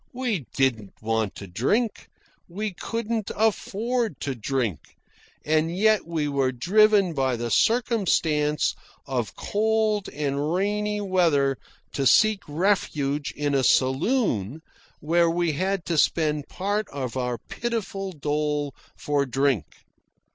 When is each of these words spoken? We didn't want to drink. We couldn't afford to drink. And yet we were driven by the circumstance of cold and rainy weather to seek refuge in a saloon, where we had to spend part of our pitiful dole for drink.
We 0.15 0.45
didn't 0.55 0.95
want 0.99 1.35
to 1.35 1.45
drink. 1.47 2.07
We 2.49 2.73
couldn't 2.73 3.29
afford 3.35 4.19
to 4.21 4.33
drink. 4.33 4.95
And 5.45 5.77
yet 5.77 6.07
we 6.07 6.27
were 6.27 6.51
driven 6.51 7.13
by 7.13 7.35
the 7.35 7.51
circumstance 7.51 8.73
of 9.05 9.35
cold 9.35 10.09
and 10.09 10.51
rainy 10.55 11.01
weather 11.01 11.55
to 11.93 12.07
seek 12.07 12.39
refuge 12.47 13.31
in 13.37 13.53
a 13.53 13.63
saloon, 13.63 14.63
where 15.01 15.29
we 15.29 15.51
had 15.51 15.85
to 15.85 15.99
spend 15.99 16.47
part 16.49 16.89
of 16.89 17.15
our 17.15 17.37
pitiful 17.37 18.11
dole 18.11 18.73
for 18.95 19.27
drink. 19.27 19.65